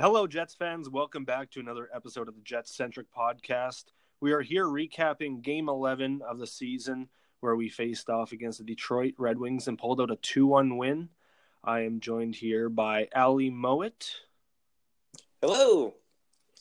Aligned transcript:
Hello, 0.00 0.26
Jets 0.26 0.54
fans. 0.54 0.88
Welcome 0.88 1.26
back 1.26 1.50
to 1.50 1.60
another 1.60 1.90
episode 1.94 2.26
of 2.26 2.34
the 2.34 2.40
Jets 2.40 2.74
Centric 2.74 3.06
Podcast. 3.14 3.84
We 4.20 4.32
are 4.32 4.40
here 4.40 4.64
recapping 4.64 5.42
Game 5.42 5.68
11 5.68 6.22
of 6.26 6.38
the 6.38 6.46
season, 6.46 7.10
where 7.40 7.54
we 7.54 7.68
faced 7.68 8.08
off 8.08 8.32
against 8.32 8.58
the 8.58 8.64
Detroit 8.64 9.12
Red 9.18 9.38
Wings 9.38 9.68
and 9.68 9.78
pulled 9.78 10.00
out 10.00 10.10
a 10.10 10.16
2 10.16 10.46
1 10.46 10.78
win. 10.78 11.10
I 11.62 11.80
am 11.80 12.00
joined 12.00 12.34
here 12.34 12.70
by 12.70 13.08
Ali 13.14 13.50
Mowat 13.50 14.10
Hello. 15.42 15.92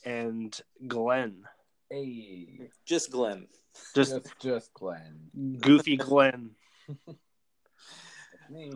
and 0.03 0.59
Glenn. 0.85 1.45
Hey, 1.89 2.69
Just 2.85 3.09
Glenn. 3.09 3.47
Just 3.95 4.11
just 4.11 4.39
just 4.41 4.73
Glenn. 4.73 5.29
goofy 5.61 5.95
Glenn. 5.95 6.51
Me. 8.49 8.73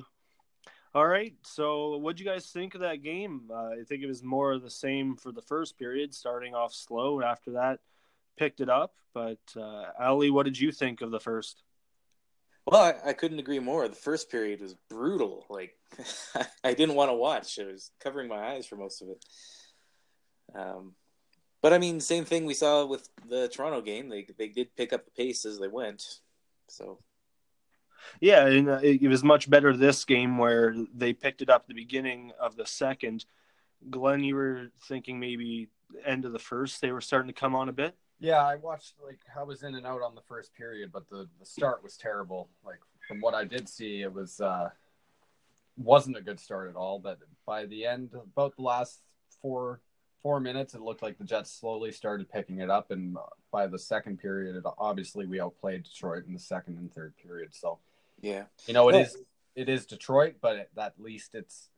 All 0.95 1.07
right. 1.07 1.33
So, 1.41 1.97
what'd 1.97 2.19
you 2.19 2.25
guys 2.25 2.47
think 2.47 2.75
of 2.75 2.81
that 2.81 3.01
game? 3.01 3.49
Uh, 3.49 3.69
I 3.69 3.83
think 3.87 4.03
it 4.03 4.07
was 4.07 4.21
more 4.21 4.51
of 4.51 4.61
the 4.61 4.69
same 4.69 5.15
for 5.15 5.31
the 5.31 5.41
first 5.41 5.79
period, 5.79 6.13
starting 6.13 6.53
off 6.53 6.73
slow. 6.73 7.21
After 7.21 7.53
that, 7.53 7.79
picked 8.37 8.61
it 8.61 8.69
up. 8.69 8.93
But 9.13 9.39
uh, 9.57 9.85
Ali, 9.99 10.29
what 10.29 10.43
did 10.43 10.59
you 10.59 10.71
think 10.71 11.01
of 11.01 11.09
the 11.09 11.19
first? 11.19 11.63
Well, 12.65 12.81
I, 12.81 13.09
I 13.09 13.13
couldn't 13.13 13.39
agree 13.39 13.59
more. 13.59 13.87
The 13.87 13.95
first 13.95 14.29
period 14.29 14.61
was 14.61 14.75
brutal. 14.89 15.45
Like, 15.49 15.75
I 16.63 16.73
didn't 16.73 16.95
want 16.95 17.09
to 17.09 17.15
watch. 17.15 17.59
I 17.59 17.65
was 17.65 17.89
covering 17.99 18.29
my 18.29 18.53
eyes 18.53 18.67
for 18.67 18.75
most 18.75 19.01
of 19.01 19.09
it. 19.09 19.25
Um, 20.55 20.93
but 21.63 21.73
I 21.73 21.79
mean, 21.79 22.01
same 22.01 22.25
thing 22.25 22.45
we 22.45 22.53
saw 22.53 22.85
with 22.85 23.09
the 23.27 23.47
Toronto 23.47 23.81
game. 23.81 24.09
They 24.09 24.27
they 24.37 24.49
did 24.49 24.75
pick 24.75 24.93
up 24.93 25.05
the 25.05 25.11
pace 25.11 25.43
as 25.45 25.59
they 25.59 25.67
went. 25.67 26.19
So 26.67 26.99
Yeah, 28.19 28.47
and 28.47 28.69
uh, 28.69 28.79
it, 28.81 29.07
was 29.07 29.23
much 29.23 29.49
better 29.49 29.75
this 29.75 30.05
game 30.05 30.37
where 30.37 30.75
they 30.93 31.13
picked 31.13 31.41
it 31.41 31.49
up 31.49 31.63
at 31.63 31.67
the 31.67 31.73
beginning 31.73 32.31
of 32.39 32.55
the 32.55 32.65
second. 32.65 33.25
Glenn, 33.89 34.23
you 34.23 34.35
were 34.35 34.71
thinking 34.87 35.19
maybe 35.19 35.67
end 36.05 36.25
of 36.25 36.31
the 36.31 36.39
first 36.39 36.81
they 36.81 36.91
were 36.91 37.01
starting 37.01 37.27
to 37.27 37.39
come 37.39 37.55
on 37.55 37.69
a 37.69 37.73
bit. 37.73 37.95
Yeah, 38.19 38.41
I 38.41 38.55
watched 38.55 38.93
like 39.05 39.19
I 39.37 39.43
was 39.43 39.63
in 39.63 39.75
and 39.75 39.85
out 39.85 40.01
on 40.01 40.15
the 40.15 40.21
first 40.21 40.53
period, 40.55 40.91
but 40.91 41.09
the 41.09 41.27
the 41.39 41.45
start 41.45 41.83
was 41.83 41.97
terrible. 41.97 42.49
Like 42.65 42.79
from 43.07 43.19
what 43.19 43.33
I 43.33 43.43
did 43.43 43.67
see, 43.67 44.01
it 44.01 44.13
was 44.13 44.39
uh 44.39 44.69
wasn't 45.77 46.17
a 46.17 46.21
good 46.21 46.39
start 46.39 46.69
at 46.69 46.75
all. 46.75 46.99
But 46.99 47.19
by 47.45 47.65
the 47.65 47.85
end, 47.85 48.11
about 48.13 48.55
the 48.55 48.61
last 48.61 49.01
four 49.41 49.81
four 50.21 50.39
minutes, 50.39 50.73
it 50.73 50.81
looked 50.81 51.03
like 51.03 51.17
the 51.17 51.25
Jets 51.25 51.51
slowly 51.51 51.91
started 51.91 52.31
picking 52.31 52.59
it 52.59 52.69
up, 52.69 52.91
and 52.91 53.17
by 53.51 53.67
the 53.67 53.77
second 53.77 54.19
period, 54.19 54.55
it, 54.55 54.63
obviously 54.77 55.25
we 55.25 55.41
outplayed 55.41 55.83
Detroit 55.83 56.25
in 56.25 56.33
the 56.33 56.39
second 56.39 56.77
and 56.77 56.93
third 56.93 57.13
period. 57.17 57.53
So 57.53 57.79
yeah, 58.23 58.45
you 58.65 58.73
know 58.73 58.89
it 58.89 58.93
Well- 58.93 59.01
is 59.03 59.17
it 59.55 59.69
is 59.69 59.85
Detroit, 59.85 60.35
but 60.41 60.57
at, 60.57 60.69
at 60.79 60.93
least 60.99 61.35
it's 61.35 61.69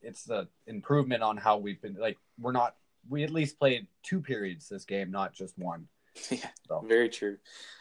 it's 0.00 0.22
the 0.24 0.46
improvement 0.66 1.22
on 1.22 1.36
how 1.36 1.56
we've 1.58 1.80
been 1.82 1.94
like 1.98 2.18
we're 2.38 2.52
not 2.52 2.76
we 3.08 3.24
at 3.24 3.30
least 3.30 3.58
played 3.58 3.86
two 4.04 4.20
periods 4.20 4.68
this 4.68 4.84
game, 4.84 5.10
not 5.10 5.32
just 5.34 5.58
one. 5.58 5.88
yeah, 6.30 6.46
So 6.68 6.84
very 6.86 7.08
true. 7.08 7.38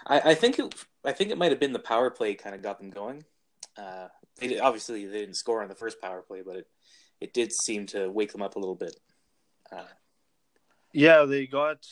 I, 0.08 0.32
I 0.32 0.34
think 0.36 0.58
it 0.58 0.74
I 1.06 1.12
think 1.12 1.30
it 1.30 1.38
might 1.38 1.52
have 1.52 1.60
been 1.60 1.74
the 1.74 1.80
power 1.80 2.10
play 2.10 2.34
kind 2.34 2.56
of 2.56 2.64
got 2.64 2.80
them 2.80 2.90
going. 2.90 3.24
Uh, 3.78 4.08
they 4.40 4.48
did, 4.48 4.60
obviously 4.62 5.06
they 5.06 5.20
didn't 5.20 5.36
score 5.36 5.62
on 5.62 5.70
the 5.70 5.76
first 5.76 6.02
power 6.02 6.22
play, 6.22 6.42
but 6.42 6.56
it 6.56 6.68
it 7.22 7.34
did 7.34 7.52
seem 7.54 7.86
to 7.88 8.10
wake 8.10 8.32
them 8.32 8.42
up 8.42 8.56
a 8.56 8.60
little 8.60 8.76
bit. 8.76 8.96
Uh, 9.72 9.86
Yeah, 10.94 11.26
they 11.26 11.46
got 11.46 11.86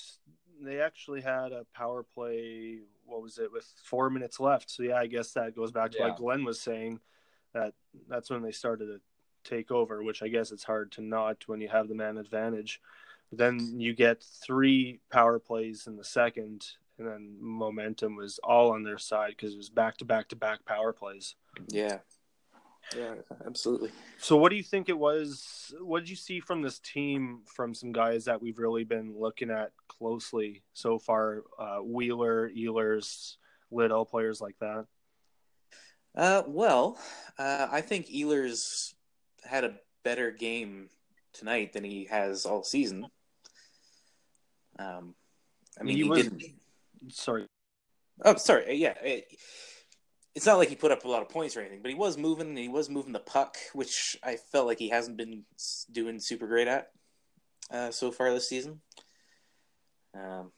they 0.62 0.80
actually 0.80 1.22
had 1.22 1.52
a 1.52 1.66
power 1.73 2.04
play. 2.04 2.80
What 3.06 3.22
was 3.22 3.38
it 3.40 3.52
with 3.52 3.66
four 3.84 4.09
minutes 4.09 4.40
left? 4.40 4.70
So 4.70 4.84
yeah, 4.84 4.98
I 4.98 5.08
guess 5.08 5.34
that 5.34 5.56
goes 5.56 5.72
back 5.72 5.92
to 5.92 5.98
Yeah. 5.98 6.08
what 6.08 6.18
Glenn 6.18 6.44
was 6.44 6.62
saying 6.62 7.00
that 7.53 7.73
that's 8.08 8.30
when 8.30 8.42
they 8.42 8.52
started 8.52 8.86
to 8.86 9.02
take 9.44 9.72
over. 9.72 10.03
Which 10.03 10.22
I 10.23 10.28
guess 10.28 10.52
it's 10.52 10.64
hard 10.64 10.91
to 10.94 11.02
not 11.02 11.47
when 11.47 11.62
you 11.62 11.68
have 11.69 11.88
the 11.88 11.96
man 11.96 12.18
advantage. 12.18 12.81
But 13.30 13.40
then 13.40 13.80
you 13.80 13.94
get 13.94 14.24
three 14.24 15.00
power 15.09 15.40
plays 15.40 15.88
in 15.88 15.96
the 15.97 16.03
second, 16.03 16.66
and 16.97 17.08
then 17.08 17.38
momentum 17.40 18.16
was 18.16 18.40
all 18.44 18.72
on 18.72 18.84
their 18.84 18.97
side 18.97 19.31
because 19.38 19.53
it 19.53 19.58
was 19.58 19.69
back 19.69 19.97
to 19.97 20.06
back 20.06 20.28
to 20.30 20.35
back 20.35 20.66
power 20.66 20.94
plays. 20.94 21.35
yeah, 21.69 22.00
yeah, 22.97 23.16
absolutely. 23.46 23.92
So, 24.18 24.36
what 24.38 24.50
do 24.50 24.56
you 24.56 24.64
think 24.64 24.90
it 24.90 24.97
was? 24.97 25.74
What 25.81 26.00
did 26.02 26.09
you 26.09 26.16
see 26.16 26.40
from 26.40 26.62
this 26.62 26.80
team 26.80 27.42
from 27.46 27.74
some 27.74 27.92
guys 27.92 28.25
that 28.25 28.42
we've 28.42 28.58
really 28.59 28.84
been 28.84 29.16
looking 29.18 29.50
at 29.50 29.72
closely 29.88 30.64
so 30.74 31.00
far? 31.00 31.44
Uh, 31.58 31.78
Wheeler, 31.78 32.50
Ehlers, 32.50 33.38
Little, 33.72 34.06
players 34.06 34.41
like 34.41 34.56
that. 34.59 34.86
Uh, 36.16 36.44
well, 36.47 36.97
uh, 37.40 37.68
I 37.72 37.81
think 37.81 38.08
Ehlers 38.08 38.94
had 39.46 39.64
a 39.64 39.75
better 40.03 40.31
game 40.31 40.90
tonight 41.34 41.72
than 41.74 41.84
he 41.86 42.06
has 42.06 42.46
all 42.46 42.64
season. 42.64 43.08
Um, 44.78 45.16
I 45.80 45.84
mean, 45.84 45.96
He 45.97 46.03
he, 46.03 46.09
was- 46.09 46.24
didn't. 46.24 46.44
Sorry. 47.09 47.47
Oh, 48.24 48.36
sorry. 48.36 48.75
Yeah, 48.75 48.94
it, 49.02 49.25
it's 50.34 50.46
not 50.46 50.58
like 50.58 50.69
he 50.69 50.75
put 50.75 50.92
up 50.92 51.03
a 51.03 51.08
lot 51.09 51.22
of 51.22 51.30
points 51.30 51.58
or 51.58 51.62
anything, 51.62 51.81
but 51.81 51.90
he 51.90 51.96
was 51.96 52.18
moving. 52.18 52.50
and 52.50 52.58
He 52.58 52.69
was 52.69 52.90
moving 52.90 53.12
the 53.12 53.19
puck, 53.19 53.58
which 53.74 54.18
I 54.24 54.38
felt 54.38 54.68
like 54.68 54.80
he 54.80 54.90
hasn't 54.90 55.18
been 55.18 55.44
doing 55.92 56.19
super 56.19 56.47
great 56.47 56.68
at 56.68 56.92
uh, 57.69 57.92
so 57.92 58.12
far 58.12 58.31
this 58.31 58.47
season. 58.47 58.81
Um, 60.14 60.52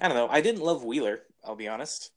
I 0.00 0.08
don't 0.08 0.16
know. 0.16 0.28
I 0.28 0.40
didn't 0.40 0.62
love 0.62 0.84
Wheeler. 0.84 1.20
I'll 1.44 1.56
be 1.56 1.68
honest. 1.68 2.10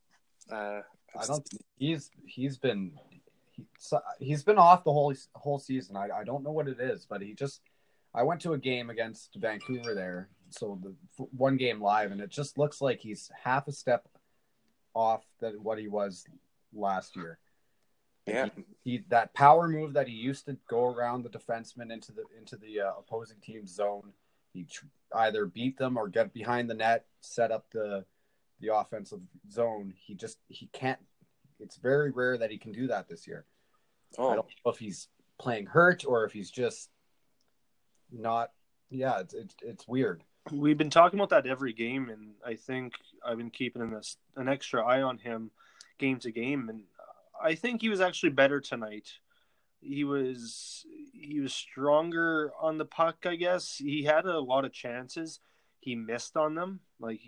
Uh, 0.52 0.82
I 1.20 1.26
don't. 1.26 1.48
He's 1.78 2.12
he's 2.26 2.58
been 2.58 2.94
he, 3.52 3.66
he's 4.20 4.44
been 4.44 4.58
off 4.58 4.84
the 4.84 4.94
whole 4.94 5.14
whole 5.34 5.60
season. 5.60 5.96
I 5.96 6.10
I 6.10 6.24
don't 6.24 6.44
know 6.44 6.52
what 6.52 6.68
it 6.68 6.80
is, 6.80 7.06
but 7.08 7.22
he 7.22 7.34
just. 7.34 7.62
I 8.14 8.24
went 8.24 8.42
to 8.42 8.54
a 8.54 8.58
game 8.58 8.90
against 8.90 9.36
Vancouver 9.36 9.94
there, 9.94 10.30
so 10.50 10.80
the 10.82 10.96
one 11.36 11.58
game 11.58 11.82
live, 11.82 12.12
and 12.12 12.22
it 12.22 12.30
just 12.30 12.58
looks 12.58 12.82
like 12.82 13.00
he's 13.00 13.30
half 13.44 13.68
a 13.68 13.72
step 13.72 14.08
off 14.98 15.24
than 15.40 15.64
what 15.64 15.78
he 15.78 15.88
was 15.88 16.26
last 16.74 17.16
year. 17.16 17.38
Yeah. 18.26 18.50
he 18.84 19.04
that 19.08 19.34
power 19.34 19.70
move 19.70 19.94
that 19.94 20.08
he 20.08 20.14
used 20.14 20.46
to 20.48 20.58
go 20.70 20.86
around 20.88 21.24
the 21.24 21.30
defenseman 21.30 21.94
into 21.94 22.12
the 22.12 22.24
into 22.38 22.58
the 22.58 22.82
uh, 22.82 22.92
opposing 23.00 23.38
team's 23.42 23.74
zone. 23.74 24.12
He 24.52 24.66
tr- 24.66 24.88
either 25.16 25.46
beat 25.46 25.78
them 25.78 25.96
or 25.98 26.10
get 26.10 26.34
behind 26.34 26.70
the 26.70 26.74
net, 26.74 27.06
set 27.22 27.52
up 27.52 27.68
the 27.72 28.04
the 28.60 28.76
offensive 28.76 29.22
zone. 29.50 29.94
He 29.96 30.14
just 30.16 30.40
he 30.50 30.68
can't. 30.74 31.00
It's 31.60 31.78
very 31.78 32.12
rare 32.12 32.38
that 32.38 32.52
he 32.52 32.58
can 32.58 32.72
do 32.74 32.88
that 32.88 33.08
this 33.08 33.28
year. 33.28 33.46
I 34.18 34.22
Oh, 34.22 34.36
don't 34.36 34.48
know 34.66 34.72
if 34.72 34.78
he's 34.78 35.08
playing 35.40 35.68
hurt 35.68 36.04
or 36.06 36.26
if 36.26 36.34
he's 36.34 36.52
just 36.52 36.90
not. 38.12 38.52
Yeah, 38.90 39.20
it's 39.20 39.34
it's, 39.34 39.56
it's 39.62 39.88
weird. 39.88 40.24
We've 40.52 40.78
been 40.78 40.90
talking 40.90 41.20
about 41.20 41.30
that 41.30 41.50
every 41.50 41.74
game, 41.74 42.10
and 42.10 42.34
I 42.46 42.56
think 42.56 42.94
I've 43.26 43.38
been 43.38 43.50
keeping 43.50 43.82
an, 43.82 44.00
an 44.36 44.48
extra 44.48 44.86
eye 44.86 45.02
on 45.02 45.18
him 45.18 45.52
game 45.98 46.20
to 46.20 46.32
game, 46.32 46.70
and 46.70 46.84
I 47.42 47.56
think 47.56 47.82
he 47.82 47.90
was 47.90 48.02
actually 48.02 48.30
better 48.30 48.60
tonight. 48.62 49.10
He 49.80 50.04
was 50.04 50.86
he 51.14 51.40
was 51.40 51.54
stronger 51.54 52.52
on 52.60 52.78
the 52.78 52.86
puck. 52.86 53.26
I 53.26 53.36
guess 53.36 53.76
he 53.78 54.04
had 54.04 54.26
a 54.26 54.40
lot 54.40 54.66
of 54.66 54.74
chances. 54.74 55.40
He 55.80 55.96
missed 55.96 56.36
on 56.36 56.56
them. 56.56 56.80
Like 57.00 57.22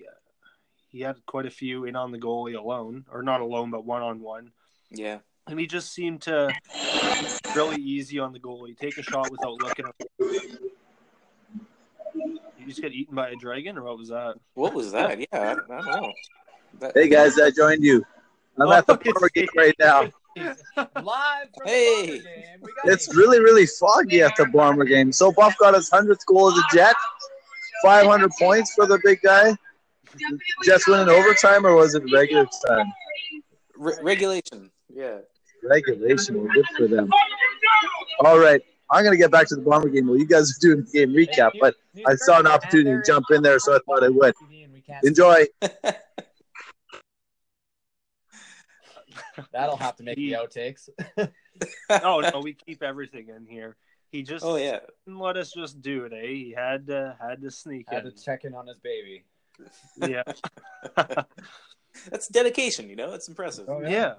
he 0.88 1.02
had 1.02 1.24
quite 1.26 1.46
a 1.46 1.52
few 1.52 1.86
in 1.86 1.96
on 1.96 2.12
the 2.12 2.20
goalie 2.20 2.58
alone, 2.58 3.06
or 3.12 3.22
not 3.22 3.42
alone, 3.42 3.70
but 3.72 3.86
one 3.86 4.02
on 4.02 4.20
one. 4.22 4.52
yeah. 4.90 5.20
And 5.48 5.60
he 5.60 5.66
just 5.66 5.92
seemed 5.94 6.22
to 6.24 6.54
really 7.56 7.82
easy 7.82 8.20
on 8.20 8.34
the 8.34 8.40
goalie, 8.40 8.78
take 8.78 8.98
a 9.00 9.04
shot 9.04 9.32
without 9.32 9.60
looking. 9.62 9.86
Up. 12.70 12.76
You 12.76 12.76
just 12.76 12.82
get 12.84 12.94
eaten 12.94 13.16
by 13.16 13.30
a 13.30 13.36
dragon, 13.36 13.78
or 13.78 13.84
what 13.84 13.98
was 13.98 14.10
that? 14.10 14.36
What 14.54 14.74
was 14.76 14.92
that? 14.92 15.20
Yeah, 15.20 15.26
I, 15.34 15.52
I 15.52 15.56
don't 15.56 15.70
know. 15.70 16.14
That, 16.80 16.92
Hey 16.94 17.10
guys, 17.10 17.40
I 17.40 17.50
joined 17.50 17.84
you. 17.84 18.04
I'm 18.60 18.68
Oh, 18.68 18.74
at 18.74 18.86
the 18.86 18.94
it's- 18.94 19.14
power 19.20 19.30
right 19.58 19.76
now. 19.80 20.02
Live 20.78 21.48
from 21.58 21.66
Hey. 21.66 22.06
the 22.06 22.12
Thunder 22.20 22.28
game. 22.28 22.70
It's 22.86 23.16
really, 23.16 23.40
really 23.40 23.66
foggy 23.66 24.22
at 24.22 24.36
the 24.38 24.46
Bomber 24.46 24.86
game. 24.86 25.12
So 25.12 25.32
Buff 25.32 25.58
got 25.58 25.74
his 25.74 25.90
hundredth 25.90 26.24
goal 26.28 26.52
as 26.52 26.58
a 26.58 26.62
Jet. 26.76 26.96
500 27.84 28.30
points 28.38 28.74
for 28.74 28.86
the 28.86 29.00
big 29.04 29.20
guy. 29.22 29.56
Jets 30.64 30.88
win 30.88 31.00
in 31.02 31.10
overtime, 31.10 31.66
or 31.66 31.76
was 31.76 31.96
it 31.96 32.04
regular 32.14 32.46
time? 32.68 32.86
Re- 33.78 33.94
regulation. 34.04 34.70
Yeah. 34.94 35.20
Regulation. 35.64 36.46
Good 36.48 36.66
for 36.78 36.88
them. 36.88 37.10
All 38.20 38.38
right, 38.38 38.62
I'm 38.92 39.04
gonna 39.04 39.18
get 39.18 39.32
back 39.32 39.48
to 39.50 39.56
the 39.56 39.62
Bomber 39.62 39.90
game. 39.90 40.08
Well, 40.08 40.18
you 40.18 40.26
guys 40.28 40.50
are 40.52 40.60
doing 40.60 40.84
the 40.86 40.92
game 40.92 41.14
recap, 41.14 41.52
but 41.60 41.76
I 42.08 42.16
saw 42.16 42.40
an 42.40 42.48
opportunity 42.48 42.90
to 42.98 43.04
jump 43.06 43.26
in 43.32 43.42
there, 43.44 43.60
so 43.60 43.76
I 43.76 43.80
thought 43.86 44.04
I 44.04 44.10
would. 44.10 44.34
Enjoy. 45.04 45.46
That'll 49.52 49.78
have 49.78 49.96
to 49.98 50.04
make 50.04 50.16
the 50.18 50.34
outtakes. 50.34 50.90
Oh 51.90 52.22
no, 52.22 52.40
we 52.40 52.54
keep 52.66 52.82
everything 52.82 53.28
in 53.36 53.46
here. 53.46 53.76
He 54.12 54.24
just 54.24 54.46
Oh 54.46 54.56
yeah. 54.56 54.80
didn't 55.06 55.20
let 55.20 55.36
us 55.36 55.52
just 55.52 55.82
do 55.82 56.06
it, 56.06 56.14
eh? 56.14 56.28
He 56.28 56.54
had 56.56 56.88
to 56.88 57.18
had 57.20 57.42
to 57.42 57.52
sneak 57.52 57.88
Had 57.90 58.06
in. 58.06 58.14
to 58.16 58.24
check 58.24 58.46
in 58.46 58.56
on 58.56 58.66
his 58.66 58.80
baby. 58.80 59.26
Yeah. 59.98 60.24
That's 62.10 62.30
dedication. 62.30 62.90
You 62.90 62.96
know, 62.96 63.12
it's 63.12 63.28
impressive. 63.28 63.68
Oh, 63.68 63.82
yeah. 63.82 64.14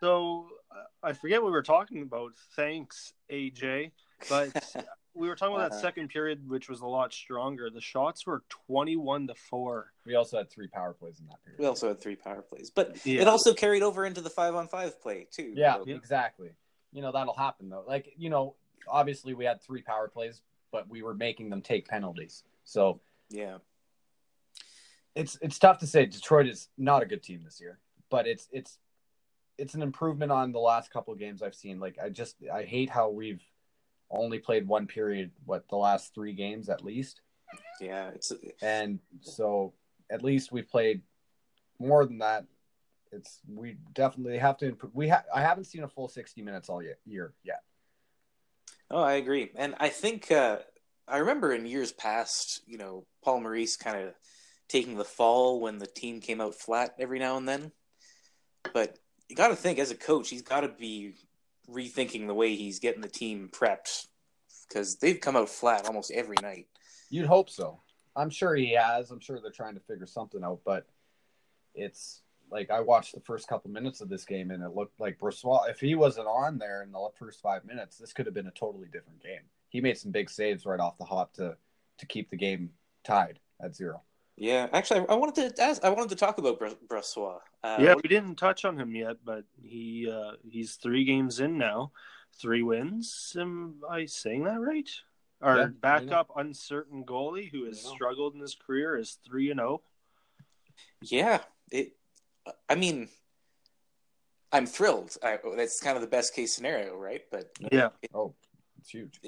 So 0.00 0.46
uh, 0.50 0.59
I 1.02 1.12
forget 1.14 1.40
what 1.42 1.46
we 1.48 1.52
were 1.52 1.62
talking 1.62 2.02
about. 2.02 2.32
Thanks, 2.54 3.12
AJ. 3.30 3.90
But 4.28 4.50
we 5.14 5.28
were 5.28 5.34
talking 5.34 5.56
about 5.56 5.70
that 5.70 5.76
Uh, 5.76 5.80
second 5.80 6.08
period, 6.08 6.48
which 6.48 6.68
was 6.68 6.80
a 6.80 6.86
lot 6.86 7.12
stronger. 7.12 7.70
The 7.70 7.80
shots 7.80 8.26
were 8.26 8.42
twenty-one 8.48 9.26
to 9.28 9.34
four. 9.34 9.92
We 10.04 10.14
also 10.14 10.36
had 10.38 10.50
three 10.50 10.68
power 10.68 10.92
plays 10.92 11.18
in 11.20 11.26
that 11.28 11.42
period. 11.44 11.58
We 11.60 11.66
also 11.66 11.88
had 11.88 12.00
three 12.00 12.16
power 12.16 12.42
plays, 12.42 12.70
but 12.70 13.04
Yeah. 13.04 13.22
it 13.22 13.28
also 13.28 13.54
carried 13.54 13.82
over 13.82 14.04
into 14.04 14.20
the 14.20 14.30
five 14.30 14.54
on 14.54 14.68
five 14.68 15.00
play 15.00 15.26
too. 15.30 15.52
Yeah, 15.56 15.76
So- 15.76 15.84
Yeah. 15.86 15.94
exactly. 15.96 16.50
You 16.92 17.02
know, 17.02 17.12
that'll 17.12 17.34
happen 17.34 17.68
though. 17.68 17.84
Like, 17.86 18.12
you 18.16 18.30
know, 18.30 18.56
obviously 18.88 19.34
we 19.34 19.44
had 19.44 19.60
three 19.62 19.82
power 19.82 20.08
plays, 20.08 20.42
but 20.70 20.88
we 20.88 21.02
were 21.02 21.14
making 21.14 21.50
them 21.50 21.62
take 21.62 21.88
penalties. 21.88 22.44
So 22.64 23.00
yeah, 23.30 23.58
it's 25.14 25.36
it's 25.40 25.58
tough 25.58 25.78
to 25.78 25.86
say 25.86 26.06
Detroit 26.06 26.46
is 26.46 26.68
not 26.76 27.02
a 27.02 27.06
good 27.06 27.22
team 27.22 27.42
this 27.44 27.60
year, 27.60 27.78
but 28.10 28.26
it's 28.26 28.48
it's 28.52 28.78
it's 29.60 29.74
an 29.74 29.82
improvement 29.82 30.32
on 30.32 30.52
the 30.52 30.58
last 30.58 30.90
couple 30.90 31.12
of 31.12 31.18
games 31.18 31.42
I've 31.42 31.54
seen. 31.54 31.78
Like 31.78 31.98
I 32.02 32.08
just 32.08 32.36
I 32.52 32.62
hate 32.62 32.88
how 32.88 33.10
we've 33.10 33.42
only 34.10 34.38
played 34.38 34.66
one 34.66 34.86
period, 34.86 35.30
what 35.44 35.68
the 35.68 35.76
last 35.76 36.14
three 36.14 36.32
games 36.32 36.68
at 36.68 36.82
least. 36.82 37.20
yeah. 37.80 38.08
It's 38.08 38.32
And 38.62 38.98
so 39.20 39.74
at 40.10 40.24
least 40.24 40.50
we 40.50 40.62
played 40.62 41.02
more 41.78 42.06
than 42.06 42.18
that. 42.18 42.46
It's 43.12 43.40
we 43.46 43.76
definitely 43.92 44.38
have 44.38 44.56
to 44.58 44.66
improve. 44.66 44.94
We 44.94 45.08
ha- 45.08 45.24
I 45.34 45.42
haven't 45.42 45.64
seen 45.64 45.82
a 45.82 45.88
full 45.88 46.08
60 46.08 46.40
minutes 46.42 46.68
all 46.68 46.82
year, 46.82 46.98
year 47.04 47.34
yet. 47.44 47.62
Oh, 48.90 49.02
I 49.02 49.14
agree, 49.14 49.50
and 49.56 49.74
I 49.78 49.88
think 49.88 50.32
uh, 50.32 50.58
I 51.06 51.18
remember 51.18 51.52
in 51.52 51.66
years 51.66 51.92
past, 51.92 52.62
you 52.66 52.78
know, 52.78 53.04
Paul 53.22 53.40
Maurice 53.40 53.76
kind 53.76 53.98
of 53.98 54.14
taking 54.68 54.96
the 54.96 55.04
fall 55.04 55.60
when 55.60 55.78
the 55.78 55.86
team 55.86 56.20
came 56.20 56.40
out 56.40 56.54
flat 56.54 56.94
every 56.98 57.18
now 57.18 57.36
and 57.36 57.48
then. 57.48 57.72
But 58.72 58.96
you 59.30 59.36
got 59.36 59.48
to 59.48 59.56
think, 59.56 59.78
as 59.78 59.90
a 59.90 59.96
coach, 59.96 60.28
he's 60.28 60.42
got 60.42 60.60
to 60.60 60.68
be 60.68 61.14
rethinking 61.70 62.26
the 62.26 62.34
way 62.34 62.56
he's 62.56 62.80
getting 62.80 63.00
the 63.00 63.08
team 63.08 63.48
prepped 63.52 64.08
because 64.68 64.96
they've 64.96 65.20
come 65.20 65.36
out 65.36 65.48
flat 65.48 65.86
almost 65.86 66.10
every 66.10 66.36
night. 66.42 66.66
You'd 67.10 67.26
hope 67.26 67.48
so. 67.48 67.80
I'm 68.16 68.30
sure 68.30 68.56
he 68.56 68.72
has. 68.74 69.10
I'm 69.10 69.20
sure 69.20 69.40
they're 69.40 69.52
trying 69.52 69.74
to 69.74 69.80
figure 69.80 70.06
something 70.06 70.42
out, 70.42 70.60
but 70.64 70.86
it's 71.74 72.22
like 72.50 72.70
I 72.70 72.80
watched 72.80 73.14
the 73.14 73.20
first 73.20 73.46
couple 73.46 73.70
minutes 73.70 74.00
of 74.00 74.08
this 74.08 74.24
game 74.24 74.50
and 74.50 74.62
it 74.62 74.74
looked 74.74 74.98
like 74.98 75.18
Brossoit. 75.18 75.70
If 75.70 75.80
he 75.80 75.94
wasn't 75.94 76.26
on 76.26 76.58
there 76.58 76.82
in 76.82 76.90
the 76.90 77.08
first 77.16 77.40
five 77.40 77.64
minutes, 77.64 77.98
this 77.98 78.12
could 78.12 78.26
have 78.26 78.34
been 78.34 78.48
a 78.48 78.52
totally 78.52 78.88
different 78.92 79.22
game. 79.22 79.42
He 79.68 79.80
made 79.80 79.96
some 79.96 80.10
big 80.10 80.28
saves 80.28 80.66
right 80.66 80.80
off 80.80 80.98
the 80.98 81.04
hop 81.04 81.34
to 81.34 81.56
to 81.98 82.06
keep 82.06 82.30
the 82.30 82.36
game 82.36 82.70
tied 83.04 83.38
at 83.62 83.76
zero. 83.76 84.02
Yeah, 84.40 84.68
actually, 84.72 85.04
I 85.06 85.14
wanted 85.16 85.54
to 85.54 85.62
ask. 85.62 85.84
I 85.84 85.90
wanted 85.90 86.08
to 86.08 86.16
talk 86.16 86.38
about 86.38 86.58
Br- 86.58 86.68
Brossoit. 86.88 87.40
Uh, 87.62 87.76
yeah, 87.78 87.94
we 87.94 88.08
didn't 88.08 88.36
touch 88.36 88.64
on 88.64 88.80
him 88.80 88.94
yet, 88.94 89.18
but 89.22 89.44
he 89.62 90.10
uh, 90.10 90.32
he's 90.48 90.76
three 90.76 91.04
games 91.04 91.40
in 91.40 91.58
now, 91.58 91.92
three 92.40 92.62
wins. 92.62 93.36
Am 93.38 93.82
I 93.88 94.06
saying 94.06 94.44
that 94.44 94.58
right? 94.58 94.88
Our 95.42 95.58
Yeah, 95.58 95.66
backup 95.66 96.30
uncertain 96.36 97.04
goalie 97.04 97.50
who 97.50 97.66
has 97.66 97.82
struggled 97.82 98.34
in 98.34 98.40
his 98.40 98.54
career 98.54 98.96
is 98.96 99.18
three 99.26 99.50
and 99.50 99.60
oh. 99.60 99.82
zero. 101.04 101.22
Yeah, 101.22 101.40
it. 101.70 101.92
I 102.66 102.76
mean, 102.76 103.10
I'm 104.52 104.64
thrilled. 104.64 105.18
I, 105.22 105.38
that's 105.54 105.80
kind 105.82 105.96
of 105.96 106.00
the 106.02 106.08
best 106.08 106.34
case 106.34 106.54
scenario, 106.54 106.96
right? 106.96 107.22
But 107.30 107.50
Yeah, 107.70 107.90
Oh, 108.14 108.34
it's 108.78 108.88
huge. 108.88 109.20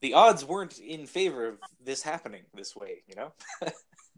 the 0.00 0.14
odds 0.14 0.44
weren't 0.44 0.78
in 0.78 1.06
favor 1.06 1.48
of 1.48 1.58
this 1.84 2.02
happening 2.02 2.42
this 2.54 2.76
way. 2.76 3.02
You 3.08 3.16
know? 3.16 3.32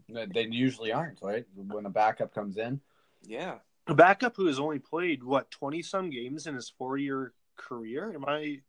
They 0.09 0.47
usually 0.49 0.91
aren't, 0.91 1.19
right? 1.21 1.45
When 1.55 1.85
a 1.85 1.89
backup 1.89 2.33
comes 2.33 2.57
in, 2.57 2.81
Yeah. 3.23 3.59
a 3.87 3.93
backup 3.95 4.35
who 4.35 4.47
has 4.47 4.59
only 4.59 4.79
played 4.79 5.23
what 5.23 5.49
twenty 5.51 5.81
some 5.81 6.09
games 6.09 6.47
in 6.47 6.55
his 6.55 6.69
four 6.69 6.97
year 6.97 7.33
career. 7.55 8.13
Am 8.13 8.25
I? 8.25 8.61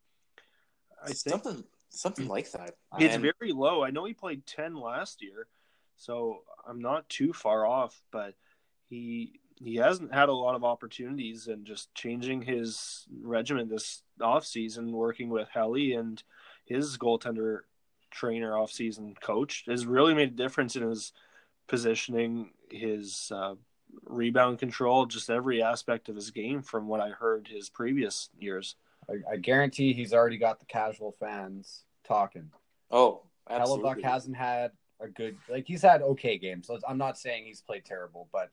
I 1.02 1.06
think 1.08 1.16
something 1.18 1.64
something 1.90 2.28
like 2.28 2.50
that. 2.52 2.76
it's 2.98 3.14
And- 3.14 3.22
very 3.38 3.52
low. 3.52 3.82
I 3.84 3.90
know 3.90 4.04
he 4.04 4.14
played 4.14 4.46
ten 4.46 4.74
last 4.74 5.22
year, 5.22 5.48
so 5.96 6.44
I'm 6.66 6.80
not 6.80 7.08
too 7.08 7.32
far 7.32 7.66
off. 7.66 8.02
But 8.10 8.34
he 8.88 9.40
he 9.56 9.76
hasn't 9.76 10.12
had 10.12 10.28
a 10.28 10.32
lot 10.32 10.56
of 10.56 10.64
opportunities, 10.64 11.46
and 11.46 11.64
just 11.64 11.94
changing 11.94 12.42
his 12.42 13.06
regimen 13.20 13.68
this 13.68 14.02
off 14.20 14.44
season, 14.44 14.92
working 14.92 15.28
with 15.30 15.48
Helly 15.48 15.92
and 15.92 16.22
his 16.64 16.98
goaltender 16.98 17.60
trainer 18.14 18.52
offseason 18.52 19.20
coach, 19.20 19.64
has 19.66 19.84
really 19.84 20.14
made 20.14 20.28
a 20.28 20.36
difference 20.36 20.76
in 20.76 20.88
his 20.88 21.12
positioning, 21.66 22.50
his 22.70 23.30
uh, 23.34 23.54
rebound 24.06 24.58
control, 24.58 25.06
just 25.06 25.30
every 25.30 25.62
aspect 25.62 26.08
of 26.08 26.16
his 26.16 26.30
game 26.30 26.62
from 26.62 26.86
what 26.86 27.00
I 27.00 27.10
heard 27.10 27.48
his 27.48 27.68
previous 27.68 28.30
years. 28.38 28.76
I, 29.08 29.34
I 29.34 29.36
guarantee 29.36 29.92
he's 29.92 30.14
already 30.14 30.38
got 30.38 30.60
the 30.60 30.66
casual 30.66 31.12
fans 31.12 31.84
talking. 32.06 32.50
oh, 32.90 33.22
Hellebuyck 33.50 33.60
absolutely. 33.60 34.02
hasn't 34.02 34.36
had 34.36 34.70
a 35.00 35.08
good 35.08 35.36
like 35.50 35.66
he's 35.66 35.82
had 35.82 36.00
okay 36.00 36.38
games. 36.38 36.66
So 36.66 36.78
I'm 36.88 36.98
not 36.98 37.18
saying 37.18 37.44
he's 37.44 37.60
played 37.60 37.84
terrible, 37.84 38.28
but 38.32 38.50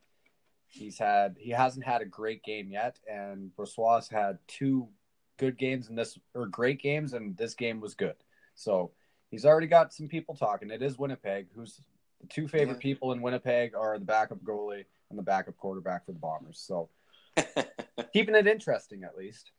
he's 0.67 0.97
had 0.97 1.37
he 1.39 1.51
hasn't 1.51 1.85
had 1.85 2.01
a 2.01 2.05
great 2.05 2.43
game 2.43 2.71
yet. 2.71 2.99
And 3.09 3.51
Brossoit 3.57 4.09
had 4.11 4.37
two 4.47 4.89
good 5.37 5.57
games 5.57 5.89
in 5.89 5.95
this 5.95 6.17
or 6.35 6.47
great 6.47 6.81
games, 6.81 7.13
and 7.13 7.37
this 7.37 7.53
game 7.53 7.79
was 7.79 7.93
good. 7.93 8.15
So 8.55 8.91
he's 9.31 9.45
already 9.45 9.67
got 9.67 9.93
some 9.93 10.07
people 10.07 10.35
talking. 10.35 10.69
It 10.69 10.81
is 10.83 10.99
Winnipeg, 10.99 11.47
who's 11.55 11.81
the 12.19 12.27
two 12.27 12.47
favorite 12.47 12.75
Yeah. 12.75 12.81
people 12.81 13.11
in 13.13 13.21
Winnipeg 13.21 13.73
are 13.73 13.97
the 13.97 14.05
backup 14.05 14.39
goalie 14.43 14.85
and 15.09 15.17
the 15.17 15.23
backup 15.23 15.57
quarterback 15.57 16.05
for 16.05 16.11
the 16.11 16.19
Bombers. 16.19 16.59
So 16.59 16.89
keeping 18.13 18.35
it 18.35 18.45
interesting 18.47 19.03
at 19.03 19.17
least. 19.17 19.51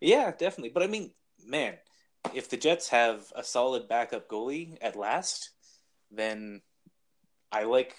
yeah, 0.00 0.30
definitely. 0.32 0.70
But 0.70 0.82
I 0.82 0.86
mean, 0.88 1.12
man, 1.46 1.74
if 2.34 2.48
the 2.50 2.56
Jets 2.56 2.88
have 2.88 3.24
a 3.36 3.44
solid 3.44 3.88
backup 3.88 4.28
goalie 4.28 4.76
at 4.80 4.96
last, 4.96 5.50
then 6.10 6.62
I 7.52 7.64
like 7.64 7.94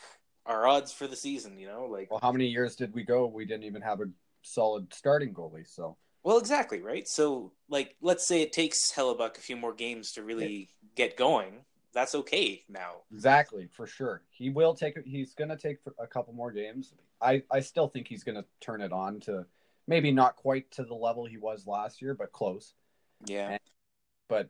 our 0.45 0.65
odds 0.67 0.91
for 0.91 1.07
the 1.07 1.15
season. 1.15 1.57
You 1.57 1.67
know, 1.67 1.85
like 1.85 2.09
Well, 2.11 2.19
how 2.21 2.31
many 2.31 2.47
years 2.47 2.75
did 2.75 2.93
we 2.93 3.03
go? 3.03 3.27
We 3.27 3.45
didn't 3.45 3.63
even 3.63 3.81
have 3.81 4.01
a 4.01 4.05
solid 4.41 4.93
starting 4.93 5.33
goalie. 5.33 5.67
So 5.67 5.97
Well, 6.23 6.37
exactly, 6.37 6.81
right? 6.81 7.07
So, 7.07 7.51
like, 7.67 7.95
let's 8.01 8.27
say 8.27 8.41
it 8.41 8.53
takes 8.53 8.91
Hellebuyck 8.91 9.37
a 9.37 9.41
few 9.41 9.55
more 9.55 9.73
games 9.73 10.11
to 10.13 10.23
really 10.23 10.69
get 10.95 11.17
going. 11.17 11.65
That's 11.93 12.15
okay 12.15 12.63
now. 12.69 13.01
exactly 13.11 13.67
for 13.73 13.85
sure, 13.85 14.21
he 14.29 14.49
will 14.49 14.73
take. 14.73 14.97
He's 15.05 15.33
going 15.33 15.49
to 15.49 15.57
take 15.57 15.79
a 15.99 16.07
couple 16.07 16.33
more 16.33 16.51
games. 16.51 16.93
I 17.21 17.43
I 17.51 17.59
still 17.59 17.89
think 17.89 18.07
he's 18.07 18.23
going 18.23 18.37
to 18.37 18.45
turn 18.61 18.81
it 18.81 18.93
on 18.93 19.19
to 19.21 19.45
maybe 19.87 20.11
not 20.11 20.37
quite 20.37 20.71
to 20.71 20.83
the 20.83 20.93
level 20.93 21.25
he 21.25 21.37
was 21.37 21.67
last 21.67 22.01
year, 22.01 22.13
but 22.13 22.31
close. 22.31 22.75
Yeah. 23.25 23.57
But 24.29 24.47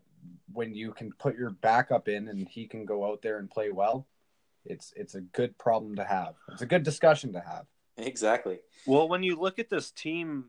when 0.54 0.76
you 0.76 0.92
can 0.92 1.12
put 1.14 1.36
your 1.36 1.50
backup 1.50 2.08
in 2.08 2.28
and 2.28 2.48
he 2.48 2.68
can 2.68 2.86
go 2.86 3.10
out 3.10 3.24
there 3.24 3.40
and 3.40 3.50
play 3.50 3.72
well, 3.72 4.08
it's 4.66 4.94
it's 4.96 5.16
a 5.16 5.22
good 5.22 5.58
problem 5.58 5.96
to 5.96 6.04
have. 6.04 6.36
It's 6.52 6.62
a 6.62 6.68
good 6.68 6.84
discussion 6.84 7.34
to 7.34 7.40
have. 7.40 7.66
Exactly. 7.98 8.60
Well, 8.86 9.08
when 9.10 9.24
you 9.24 9.36
look 9.36 9.60
at 9.60 9.70
this 9.70 9.92
team, 9.92 10.46